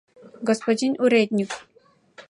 Господин 0.47 0.93
уредньык! 1.03 1.51